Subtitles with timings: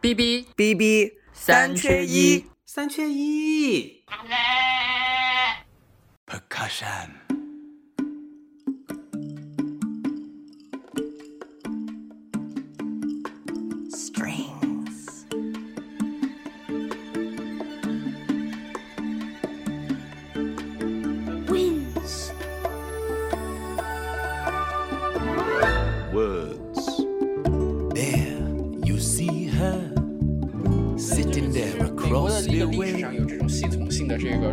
[0.00, 4.02] B B B B 三缺一，三缺一。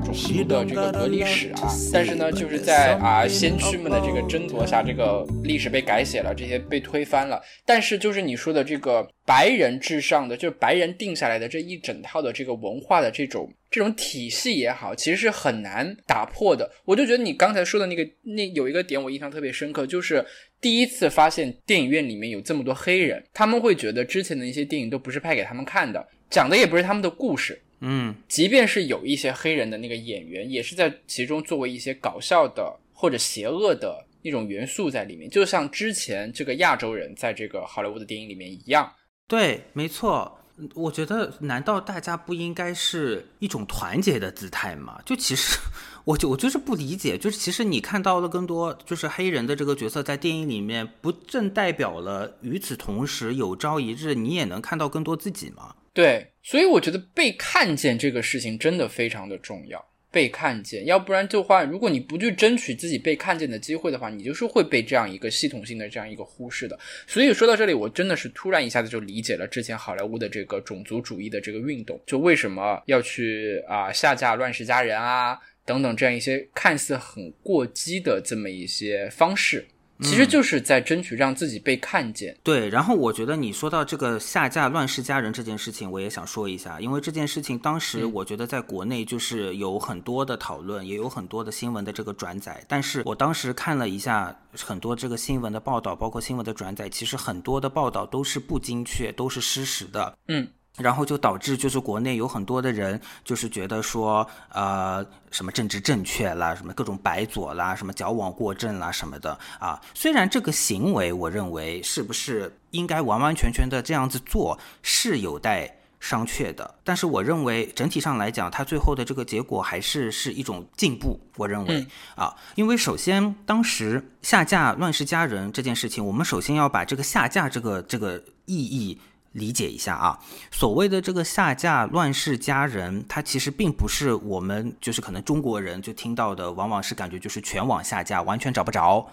[0.08, 7.42] 种族的这个隔离史啊，但是呢，就是在啊先驱们的这个争夺下，这个历史被改写了，这些被推翻了。
[7.66, 16.72] 但是就是你说的这个白人至上的，就是白人定下来的这一整套的这个文化的这种这种体系也好，其实是很难打破的。
[16.86, 20.26] 我就觉得你刚才说的那个那有一个点我印象特别深刻，就是
[20.62, 27.62] 第一次发现电影院里面有这么多黑人，他们会觉得之前的一些电影都不是拍给他们看的，讲的也不是他们的故事。
[27.82, 38.92] 嗯，即便是有一些黑人的那个演员，也是在其中作为一些搞笑的或者邪恶的那种元素在里面，就像之前这个亚洲人在这个好莱坞的电影里面一样。
[39.28, 40.40] 对，没错。
[40.74, 45.00] 我觉得，难道大家不应该是一种团结的姿态吗？
[45.06, 45.56] 就其实，
[46.04, 55.76] 我就我就是不理解，就是其实你看到了更多就是黑人的这个角色在电影里面，不正代表了与此同时有朝一日你也能看到更多自己吗？
[55.98, 59.84] 对，所以我觉得被看见这个事情真的非常的重要。
[60.12, 66.78] 被看见，要不然的话，如果你不去争取自己被看见的机会的话，你就是会被这样一个系统性的这样一个忽视的。
[67.08, 75.36] 所以说到这里，我真的是突然一下子就理解了之前好莱坞的这个种族主义的这个运动，就为什么要去啊、下架《乱世佳人》啊
[75.66, 79.66] 等等这样一些看似很过激的这么一些方式，
[80.02, 82.38] 其实就是在争取让自己被看见。
[82.44, 100.18] 对，然后我觉得你说到这个下架《乱世佳人》这件事情，我也想说一下，因为这件事情当时我觉得在国内就是有很多的讨论，也有很多的新闻的这个转载，但是我当时看了一下很多这个新闻的报道，包括新闻的转载，其实很多的报道都是不精确，都是失实的。
[100.28, 100.48] 嗯。
[100.78, 109.82] 然后就导致就是国内有很多的人就是觉得说，呃，什么政治正确啦，什么各种白左啦，什么矫枉过正啦什么的啊。
[109.94, 121.20] 虽然这个行为，我认为是不是应该完完全全的这样子做是有待商榷的，但是我认为整体上来讲，它最后的这个结果还是是一种进步。
[121.38, 129.02] 我认为、啊，因为首先当时下架《乱世佳人》这件事情，我们首先要把这个下架这个这个意义。
[129.38, 130.20] 理解一下啊，
[130.52, 139.08] 所谓的这个下架《乱世佳人》，它其实并不是我们就是可能中国人就听到的，往往是感觉就是全网下架，完全找不着，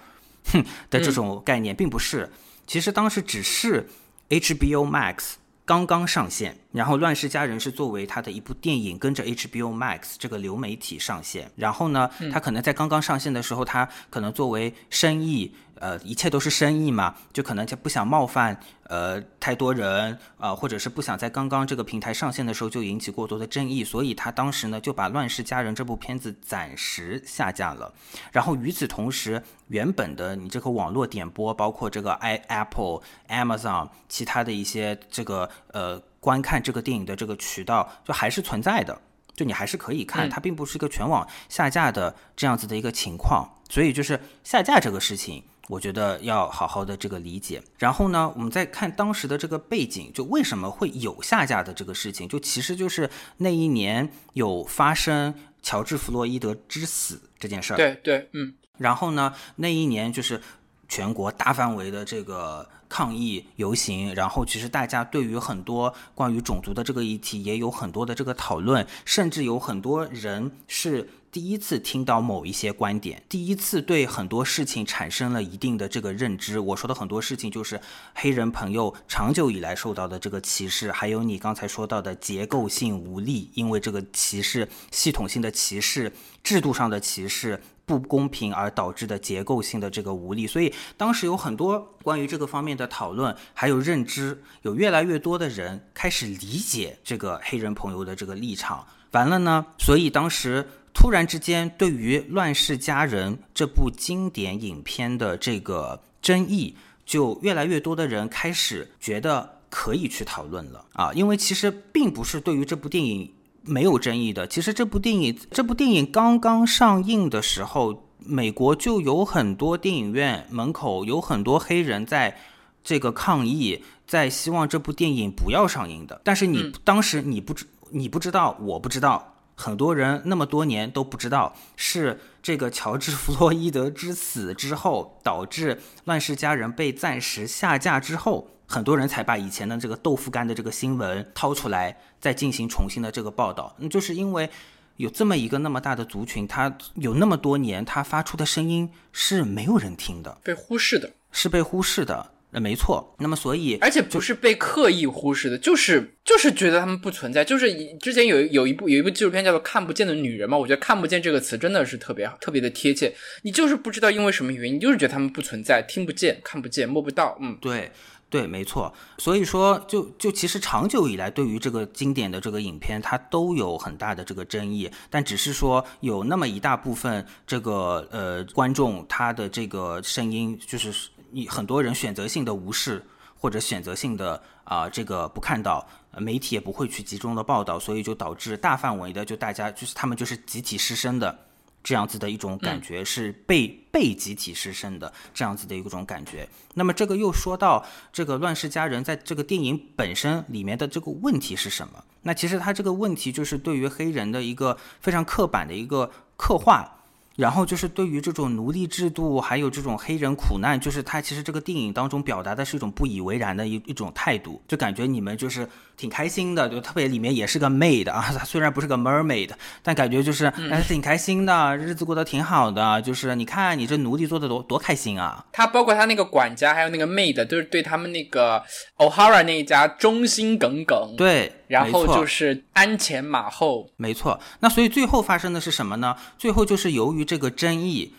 [0.53, 2.31] 哼的这种概念，并不是。
[2.67, 3.89] 其实当时只是
[4.31, 5.35] HBO Max
[5.67, 11.49] 刚刚上线，然后《乱世佳人》是作为他的一部电影，跟着 HBO Max 这个流媒体上线。
[11.55, 18.59] 然后呢，他可能在刚刚上线的时候，他可能作为生意，呃，一切都是生意嘛，就可能就不想冒犯
[18.89, 27.95] 呃太多人啊、呃，或者是不想在刚刚这个平台上线的时候就引起过多的争议，所以他当时呢就把《乱世佳人》这部片子暂时下架了。
[28.33, 38.99] 然后与此同时，原本的你这个网络点播，包括这个 i Apple、Amazon 其他的一些这个呃观看这个电影的这个渠道，就还是存在的。
[39.37, 47.63] 就你还是可以看，它并不是一个全网下架的这样子的一个情况，所以就是下架这个事情，我觉得要好好的这个理解。
[47.77, 57.77] 然后呢，我们再看当时的这个背景，就为什么会有下架的这个事情，就其实就是那一年有发生乔治·弗洛伊德之死这件事儿。
[57.77, 58.55] 对对，嗯。
[58.79, 60.41] 然后呢，那一年就是
[60.89, 76.61] 全国大范围的这个抗议游行，然后其实大家对于很多关于种族的这个议题也有很多的这个讨论，甚至有很多人是第一次听到某一些观点，第一次对很多事情产生了一定的这个认知。
[76.61, 77.81] 我说的很多事情就是
[78.15, 86.13] 黑人朋友长久以来受到的这个歧视，还有你刚才说到的结构性无力，因为这个歧视、系统性的歧视、
[86.45, 87.61] 制度上的歧视。
[87.87, 98.87] 不公平而导致的结构性的这个无力，所以当时有很多关于这个方面的讨论，还有认知，有越来越多的人开始理解这个黑人朋友的这个立场。
[99.13, 113.31] 完了呢，所以当时突然之间，对于《乱世佳人》这部经典影片的这个争议，就越来越多的人开始觉得可以去讨论了啊，因为其实并不是对于这部电影。
[113.65, 114.47] 没有争议的。
[114.47, 122.37] 其实这部电影，这部电影刚刚上映的时候，美国就有很多电影院门口有很多黑人在
[122.83, 126.21] 这个抗议，在希望这部电影不要上映的。
[126.23, 143.75] 但是你当时你不知你不知道，我不知道，很多人那么多年都不知道，是这个乔治·弗洛伊德之死之后，导致《乱世佳人》被暂时下架之后，很多人才把以前的这个豆腐干的这个新闻掏出来，再进行重新的这个报道。
[143.79, 144.49] 嗯，就是因为
[144.97, 151.11] 有这么一个那么大的族群，他有那么多年，他发出的声音是没有人听的，被忽视的。
[151.33, 152.31] 是被忽视的。
[152.53, 153.17] 呃，没错。
[153.19, 157.45] 那么，所以而且不是被刻意忽视的，就是就是觉得他们不存在。
[157.45, 163.13] 就是之前有有一部有一部纪录片叫做《看不见的女人》嘛，我觉得“看不见”这个词真的是特别好，特别的贴切。
[163.43, 167.37] 你就是不知道因为什么原因，你就是觉得他们不存在，听不见、看不见、摸不到。
[167.41, 167.91] 嗯，对
[168.29, 168.93] 对，没错。
[169.19, 174.91] 所以说，就就其实长久以来，对于这个经典的这个影片，它都有很大的这个争议。
[175.09, 180.93] 但只是说，有那么一大部分这个呃观众，他的这个声音就是。
[181.37, 183.05] 你很多人选择性的无视，
[183.37, 185.85] 或者选择性的啊，这个不看到，
[186.17, 191.37] 媒体也不会去集中的报道，所以就导致大范围的就大家就是他们就是集体失声的
[191.85, 196.49] 这样子的一种感觉，是被被集体失声的这样子的一种感觉。
[196.75, 202.03] 那么这个又说到这个《乱世佳人》在这个电影本身里面的这个问题是什么？
[202.23, 206.91] 那其实它这个问题就是对于黑人的一个非常刻板的一个刻画。
[207.37, 219.51] 然后就是对于这种奴隶制度，还有这种黑人苦难，就是他其实这个电影当中表达的是一种不以为然的一一种态度，就感觉你们就是挺开心的，就特别里面也是个 maid 啊， 虽然不是个 mermaid，
[219.83, 225.45] 但感觉就是还是挺开心的，日子过得挺好的，就是你看你这奴隶做的多多开心啊。
[225.51, 228.63] 他包括他那个管家，还有那个 maid，都是对他们那个
[228.99, 231.15] O'Hara 那一家忠心耿耿。
[231.17, 231.53] 对。
[231.69, 234.39] 然后就是鞍前马后，没错。
[234.61, 236.17] 那所以最后发生的是什么呢？
[236.39, 238.13] 最后就是由于这个争议，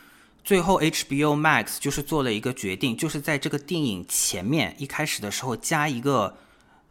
[0.43, 6.37] 最后 HBO Max 就是做了一个决定，就是在这个电影前面一开始的时候加一个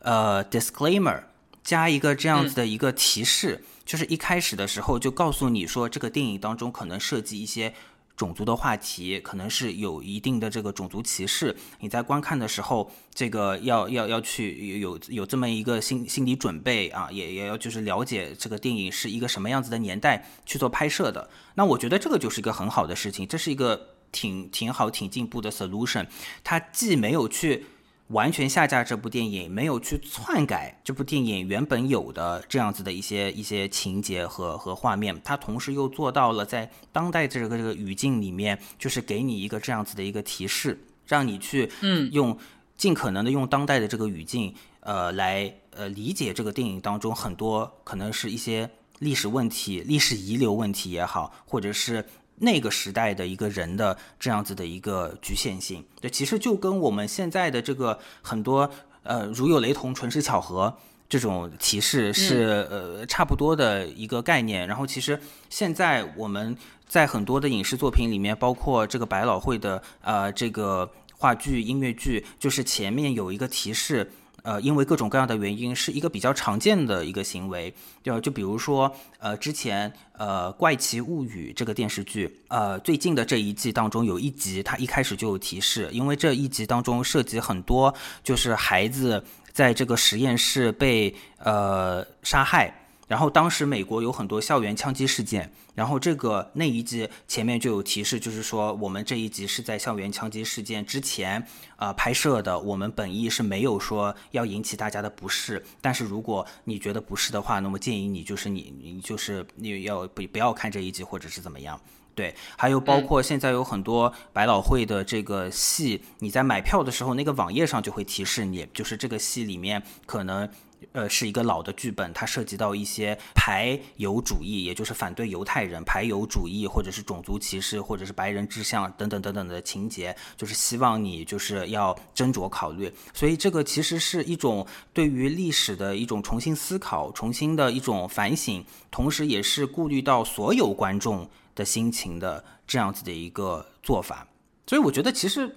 [0.00, 1.22] 呃 disclaimer，
[1.62, 7.74] 加一个这样子的一个提示，就是一开始的时候就告诉你说这个电影当中可能涉及一些。
[8.16, 21.28] 种族的话题可能是有一定的这个种族歧视，你在观看的时候，这个要要要去有有这么一个心心理准备啊，也也要就是了解这个电影是一个什么样子的年代去做拍摄的。
[21.54, 26.06] 那我觉得这个就是一个很好的事情，这是一个挺挺好挺进步的 solution，
[26.42, 27.66] 它既没有去。
[28.08, 42.36] 完全下架这部电影，没有去篡改这部电影原本有的这样子的一些一些情节和和画面，它同时又做到了在当代这个这个语境里面，就是给你一个这样子的一个提示，让你去嗯用
[42.76, 48.68] 尽可能的用当代的这个语境，呃来呃理解这个电影当中很多可能是一些
[48.98, 52.04] 历史问题、历史遗留问题也好，或者是。
[52.36, 58.68] 那个时代的一个人的这样子的一个局限性，对，其实就跟我们现在的这个很多
[59.02, 60.76] 呃如有雷同，纯是巧合
[61.08, 64.66] 这种提示是呃差不多的一个概念。
[64.66, 66.56] 然后其实现在我们
[66.88, 74.10] 在很多的影视作品里面，包括这个百老汇的呃这个话剧、音乐剧，就是前面有一个提示。
[74.44, 77.74] 呃，因为各种各样的原因，是一个比较常见的一个行为。
[78.02, 87.92] 就就比如说，呃，之前呃《怪奇物语》这个电视剧，呃，最近的这一季当中有一集，它一开始就有提示，因为这一集当中涉及很多，
[88.22, 92.72] 就是孩子在这个实验室被呃杀害。
[93.08, 111.80] 然后当时美国有很多校园枪击事件，然后这个那一集前面就有提示，就是说我们这一集是在校园枪击事件之前啊拍摄的，我们本意是没有说要引起大家的不适，但是如果你觉得不适的话，那么建议你就是你你就是你要不不要看这一集或者是怎么样？
[112.14, 120.48] 对，还有包括现在有很多百老汇的这个戏，你在买票的时候那个网页上就会提示你，就是这个戏里面可能。
[120.92, 132.92] 呃，是一个老的剧本，它涉及到一些排犹主义，也就是反对犹太人、排犹主义，或者是种族歧视，或者是白人志向等等等等的情节，就是希望你就是要斟酌考虑。
[133.14, 144.26] 所以这个其实是一种对于历史的一种重新思考、重新的一种反省，同时也是顾虑到所有观众的心情的这样子的一个做法。
[144.66, 145.54] 所以我觉得其实。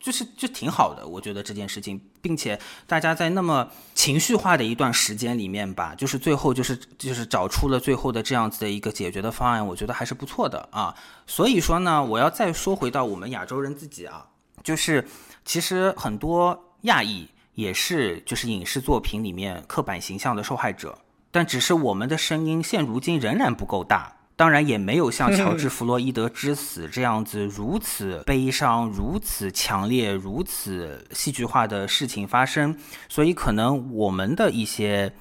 [0.00, 10.94] 就是就挺好的，我觉得这件事情，并且大家在那么情绪化的一段时间里面吧，就是最后就是就是找出了最后的这样子的一个解决的方案，我觉得还是不错的啊。
[11.26, 14.24] 所以说呢，我要再说回到我们亚洲人自己啊，
[14.62, 15.04] 就是
[15.44, 20.96] 其实很多亚裔也是就是影视作品里面刻板形象的受害者，
[21.32, 24.14] 但只是我们的声音现如今仍然不够大。
[24.38, 32.76] 当然也没有像乔治·弗洛伊德之死这样子如此悲伤、如此强烈、如此戏剧化的事情发生，
[33.08, 35.12] 所以可能我们的一些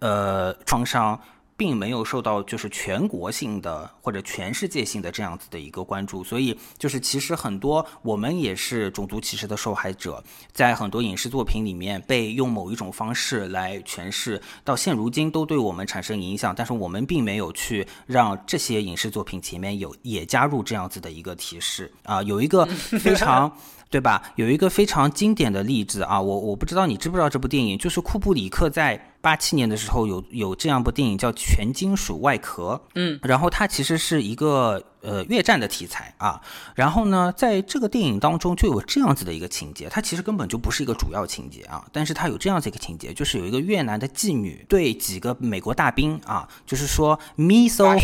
[0.00, 1.20] 呃创伤。
[1.56, 22.66] 并没有受到就是全国性的或者全世界性的这样子的一个关注，所以就是其实很多我们也是种族歧视的受害者，在很多影视作品里面被用某一种方式来诠释，到现如今都对我们产生影响，但是我们并没有去让这些影视作品前面有也加入这样子的一个提示啊，有一个
[23.00, 23.50] 非常。
[23.90, 24.20] 对吧？
[24.34, 36.38] 有一个非常经典的例子啊，我我不知道你知不知道这部电影，就是库布里克在八七年的时候有有这样部电影叫《全金属外壳》，嗯，然后它其实是一个呃越战的题材啊，
[36.74, 47.96] 然后呢，在这个电影当中就有这样子的一个情节，它其实根本就不是一个主要情节啊，但是它有这样子一个情节，就是有一个越南的妓女对几个美国大兵啊，就是说 me so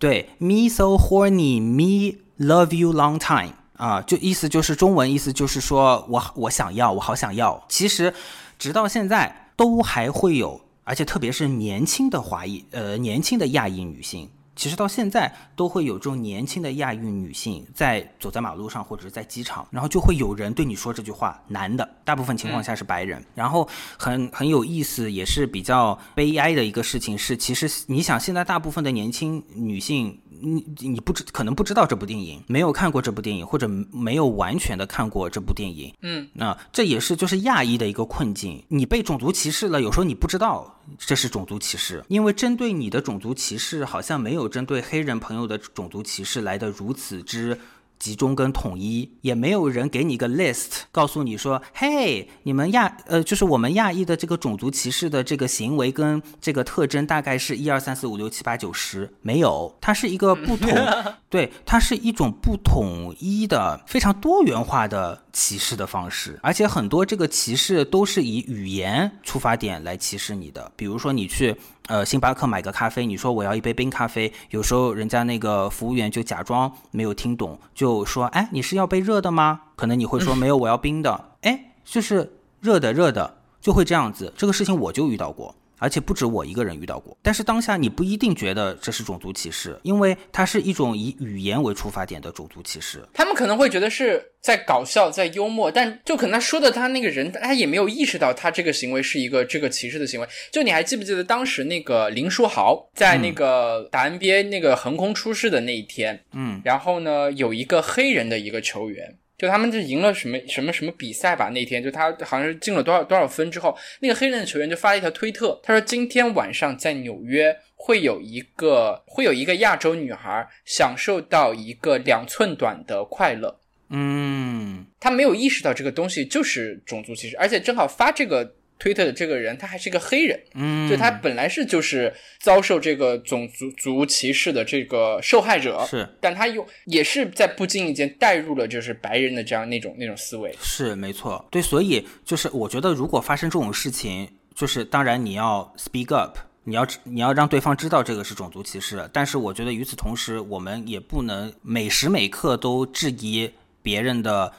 [0.00, 3.54] 对 me so horny me love you long time。
[3.80, 7.64] 啊，就意思就是中文意思就是说我我想要，我好想要。
[7.66, 8.12] 其实，
[8.60, 14.28] 直到现在都还会有，而且特别是年轻的华裔，呃，年轻的亚裔女性。
[14.60, 23.24] 其实到现在都会有这种年轻的亚裔女性在走在马路上或者是在机场，然后就会有人对你说这句话，男的，大部分情况下是白人。
[23.34, 23.66] 然后
[23.98, 35.94] 很很有意思，也是比较悲哀的一个事情是，其实你想现在大部分的年轻女性，你你不知可能不知道这部电影，没有看过这部电影，或者没有完全的看过这部电影。
[36.02, 40.76] 嗯，那这也是就是亚裔的一个困境，你被种族歧视了，有时候你不知道。
[40.98, 47.58] 这是种族歧视，因为针对你的种族歧视，好像没有针对黑人朋友的种族歧视来的如此之。
[48.00, 60.70] 集中跟统一，也没有人给你一个 list，告诉你说，嘿，你们亚呃，就是我们亚裔的这个种族歧视的这个行为跟这个特征大概是一二三四五六七八九十，没有，它是一个不统，
[61.28, 71.54] 对，它是一种不统一的非常多元化的歧视的方式，而且很多这个歧视都是以语言出发点来歧视你的，比如说你去。
[71.90, 79.62] 呃，星巴克买个咖啡，你说我要一杯冰咖啡，有时候人家那个服务员就假装没有听懂，就说，哎，你是要杯热的吗？
[79.74, 81.32] 可能你会说没有，我要冰的。
[81.40, 84.32] 哎，就是热的热的，就会这样子。
[84.36, 85.52] 这个事情我就遇到过。
[85.80, 93.02] 而且不止我一个人遇到过，但是当下你不一定觉得这是种族歧视，因为它是一种以语言为出发点的种族歧视。
[93.14, 100.28] 他们可能会觉得是在搞笑，在幽默，但就可能他说的他那个人，他也没有意识到他这个行为是一个这个歧视的行为。
[100.52, 109.16] 就你还记不记得当时那个林书豪在那个打 NBA 那个横空出世的那一天，嗯，然后呢有一个黑人的一个球员。
[109.40, 111.48] 就他们就赢了什么什么什么比赛吧？
[111.48, 123.58] 那天就他好像是进了多少多少分之后，那个黑人的球员就发了一条推特，他说今天晚上在纽约会有一个会有一个亚洲女孩享受到一个两寸短的快乐。
[123.88, 128.56] 嗯，他没有意识到这个东西就是种族歧视，而且正好发这个。
[128.80, 153.50] 推特的这个人，他还是一个黑人，嗯，就他本来是就是遭受这个种族族歧视的这个受害者，是，但他又也是在不经意间带入了就是白人的这样那种那种思维，是没错，对，所以就是我觉得如果发生这种事情，就是当然你要 speak up，你要你要让对方知道这个是种族歧视，但是我觉得与此同时，我们也不能每时每刻都质疑
[153.82, 154.50] 别人的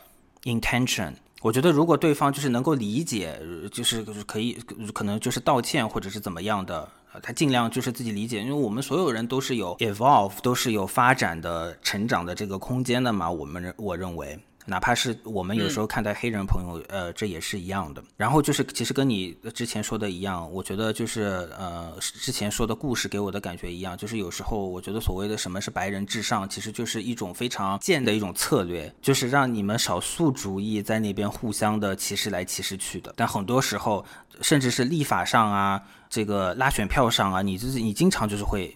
[0.43, 1.13] intention。
[1.41, 4.53] 我觉得，如果对方就是能够理解，就是可以，
[4.93, 6.87] 可能就是道歉或者是怎么样的，
[7.23, 13.29] 他尽量就是自己理解，因为我们所有人都是有 evolve，都是有发展的、成长的这个空间的嘛。
[13.29, 14.39] 我们认我认为。
[14.65, 18.03] 哪怕是我们有时候看待黑人朋友，呃，这也是一样的。
[18.15, 33.13] 然后就是，其实跟你之前说的一样，我觉得就是，呃，之前说的故事给我的感觉一样，就是有时候我觉得所谓的什么是白人至上，其实就是一种非常贱的一种策略，就是让你们少数主义在那边互相的歧视来歧视去的。
[33.15, 34.05] 但很多时候，
[34.41, 38.75] 甚至是立法上啊，这个拉选票上啊，你就是你经常就是会。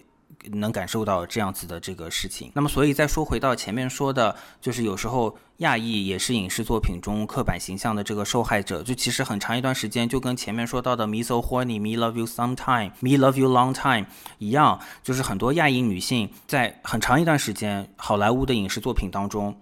[0.52, 14.06] 能感受到这样子的这个事情，那么所以再说回到前面说的，就是有时候亚裔也是影视作品中刻板形象的这个受害者，就其实很长一段时间就跟前面说到的 Me so horny, me love you sometime, me love you long time
[14.38, 19.56] 一样，就是很多亚裔女性在很长一段时间好莱坞的影视作品当中。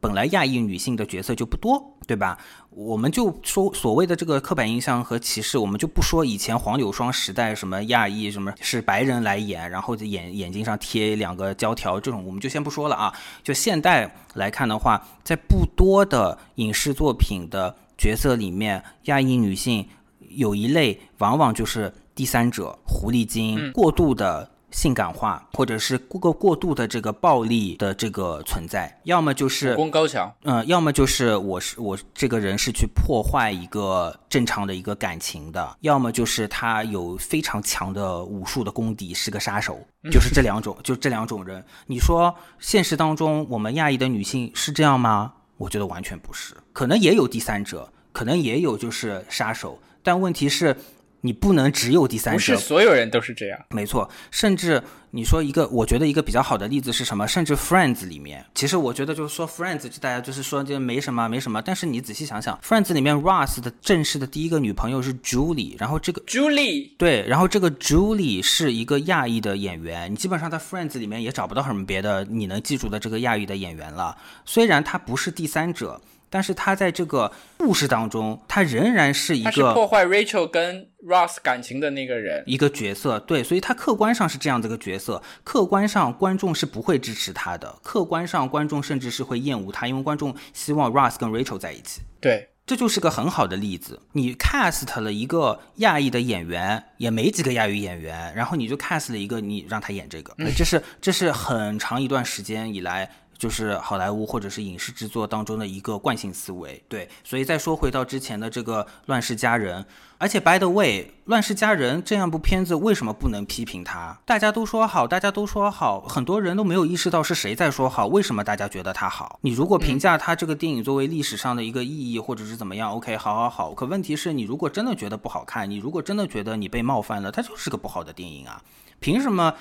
[0.00, 2.38] 本来亚裔女性的角色就不多，对吧？
[2.70, 13.12] 我们就说所谓的这个刻板印象和歧视，我们就不说以前黄柳霜时代什么亚裔什么是白人来演，然后眼眼睛上贴两个胶条这种，我们就先不说了啊。
[13.42, 19.88] 就现代来看的话，在不多的影视作品的角色里面，亚裔女性
[20.28, 24.50] 有一类往往就是第三者、狐狸精，过度的。
[24.76, 39.78] 性感化，或者是过过度的这个暴力的这个存在，要么就是武功高强，嗯，要么就是我是我这个人是去破坏一个正常的一个感情的，要么就是他有非常强的武术的功底，是个杀手，
[40.12, 41.64] 就是这两种， 就这两种人。
[41.86, 45.32] 你说现实当中我们亚裔的女性是这样吗？
[45.56, 50.76] 我觉得完全不是，可能也有第三者，可能也有就是杀手，但问题是。
[51.22, 53.58] 你不能只有第三者，不是所有人都是这样。
[53.70, 57.26] 没错，甚至你说一个，我觉得一个比较好的例子是什么？
[57.26, 74.16] 甚至 Friends 里面，其实我觉得就是说 Friends 就大家就是说就没什么没什么，但是你仔细想想，Friends 里面 Ross 的正式的第一个女朋友是 Julie，然后这个 Julie 对，然后这个 Julie 是一个亚裔的演员，你基本上在 Friends 里面也找不到什么别的你能记住的这个亚裔的演员了。
[74.44, 76.00] 虽然他不是第三者。
[76.28, 83.18] 但是他在这个故事当中，他仍然是一个破坏 Rachel 跟 Ross 感情的那个人，一个角色。
[83.20, 92.02] 对，所以他客观上是这样的一个角色，客观上观众是不会支持他的，客观上观众甚至是会厌恶他，因为观众希望 Ross 跟 Rachel 在一起。
[92.20, 94.00] 对，这就是个很好的例子。
[94.12, 103.08] 你 cast 了一个亚裔的演员，也没几个亚裔演员，然后你就 cast 了一个你让他演这个，这是这是很长一段时间以来。
[103.38, 109.82] 就是好莱坞或者是影视制作当中的一个惯性思维，对，所以再说回到之前的这个《乱世佳人》，
[110.18, 114.18] 而且 By the way，《乱世佳人》这样部片子为什么不能批评它？
[114.24, 119.38] 大家都说好，大家都说好，很多人都没有意识到是谁在说好，为什么大家觉得它好？
[119.42, 123.74] 你如果评价它这个电影作为历史上的一个意义，或者是怎么样，OK，好好好。
[123.74, 128.62] 可问题是你如果真的觉得不好看，你如果真的觉得你被冒犯了，它就是个不好的电影啊，
[128.98, 129.52] 凭什么？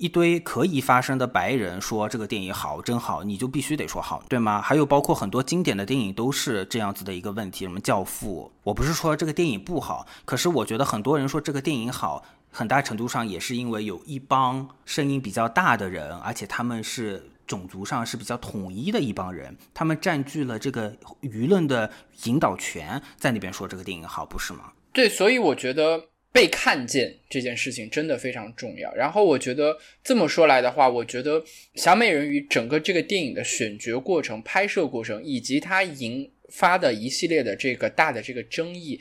[0.00, 4.58] 一堆可以发声的白人说这个电影好，真好，你就必须得说好，对吗？
[4.62, 21.90] 还有包括很多经典的电影都是这样子的一个问题，什么《教父》，我不是说这个电影不好，可是我觉得很多人说这个电影好，很大程度上也是因为有一帮声音比较大的人，而且他们是种族上是比较统一的一帮人，他们占据了这个舆论的
[22.24, 24.72] 引导权，在那边说这个电影好，不是吗？
[24.94, 26.09] 对，所以我觉得。
[26.32, 28.94] 被看见这件事情真的非常重要。
[28.94, 31.40] 然后我觉得这么说来的话，我觉得
[31.74, 39.00] 《小美人鱼》整个这个电影的选角过程、拍摄过程，以及它引发的一系列的这个大的这个争议，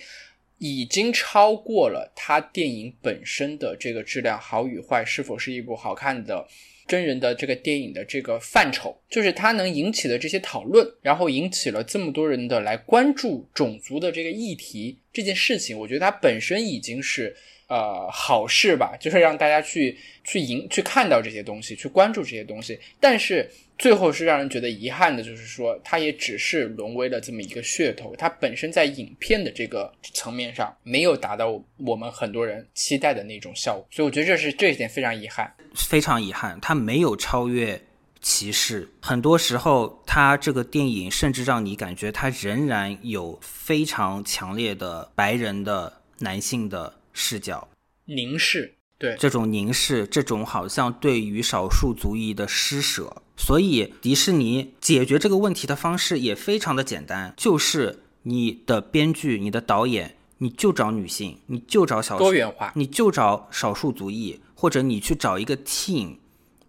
[0.57, 6.47] 已经超过了它电影本身的这个质量好与坏，是否是一部好看的。
[6.89, 17.33] 真人的这个电影的这个范畴，就是它能引起的这些讨论，然后引起了这么多人的来关注种族的这个议题这件事情，我觉得它本身已经是。
[17.69, 22.79] 呃，好事吧，就是让大家去去迎去看到这些东西，去关注这些东西。
[22.99, 33.87] 但是最后是让人觉得遗憾的，就是说它也只是沦为了这么一个噱头，它本身在影片的这个层面上没有达到我们很多人期待的那种效果。
[33.91, 37.79] 所以我觉得这是这一点非常遗憾，非常遗憾，它没有超越
[38.19, 38.89] 歧视。
[38.99, 46.95] 很多时候，它这个电影甚至让你感觉它仍然有非常强烈的白人的男性的。
[47.13, 47.67] 视角。
[48.05, 49.15] 凝视，对。
[49.19, 66.17] 这种凝视，这种好像对于少数族裔的施舍，所以迪士尼解决这个问题的方式也非常的简单，就是你的编剧、你的导演，你就找女性，你就找小多元化，你就找少数族裔，或者你去找一个 team，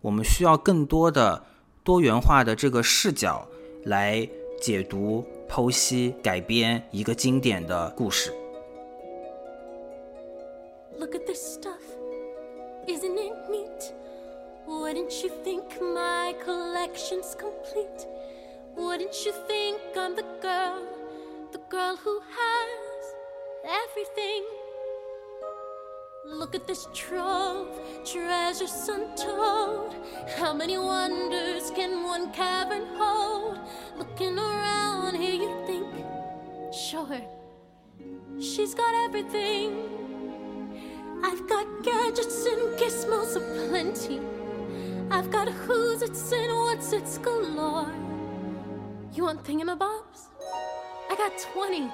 [0.00, 1.46] 我们需要更多的
[1.82, 3.48] 多元化的这个视角
[3.84, 4.28] 来
[4.60, 8.32] 解读、剖析、改编一个经典的故事。
[11.00, 11.82] Look at this stuff,
[12.86, 13.94] isn't it neat?
[14.66, 18.06] Wouldn't you think my collection's complete?
[18.76, 20.82] Wouldn't you think I'm the girl,
[21.52, 23.14] the girl who has
[23.64, 24.44] everything?
[26.26, 29.94] Look at this trove, treasures untold.
[30.36, 33.58] How many wonders can one cavern hold?
[33.96, 37.22] Looking around here, you think, sure,
[38.38, 40.09] she's got everything.
[41.22, 44.20] I've got gadgets and gizmos aplenty.
[45.10, 47.92] I've got who's it's and what's it's galore.
[49.12, 50.28] You want thingamabobs?
[51.10, 51.90] I got 20.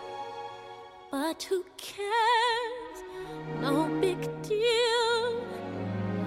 [1.10, 2.98] But who cares?
[3.60, 5.44] No big deal.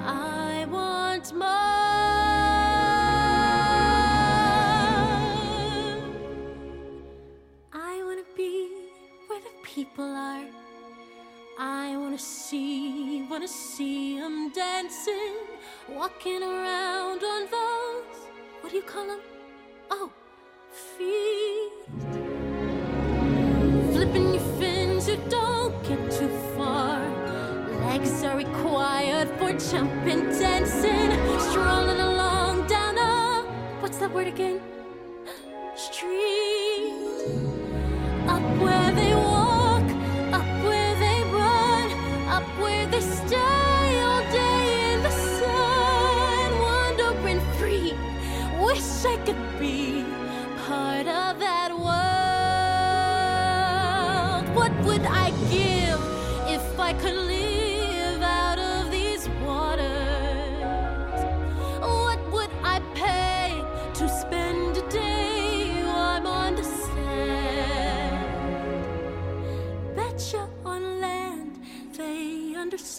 [0.04, 1.79] I want more.
[13.40, 15.36] Wanna see them dancing,
[15.88, 18.18] walking around on those,
[18.60, 19.22] what do you call them?
[19.90, 20.12] Oh,
[20.70, 21.72] feet.
[23.94, 27.00] Flipping your fins, you don't get too far.
[27.88, 33.46] Legs are required for jumping, dancing, strolling along down a
[33.80, 34.60] what's that word again?
[35.78, 36.92] Street.
[38.28, 38.79] Up where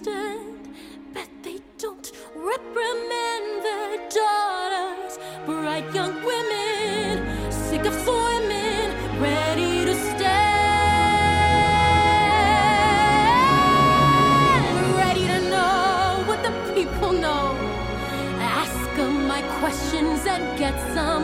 [0.00, 0.68] understand,
[1.12, 10.26] but they don't reprimand their daughters, bright young women, sick of women, ready to stand,
[14.96, 17.54] ready to know what the people know.
[18.40, 21.19] Ask them my questions and get some.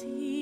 [0.00, 0.39] see.